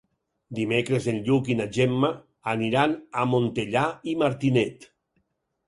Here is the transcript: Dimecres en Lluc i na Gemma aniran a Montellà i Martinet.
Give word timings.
Dimecres 0.59 1.09
en 1.13 1.19
Lluc 1.27 1.51
i 1.55 1.57
na 1.59 1.67
Gemma 1.77 2.11
aniran 2.55 2.97
a 3.25 3.29
Montellà 3.37 3.87
i 4.15 4.19
Martinet. 4.25 4.93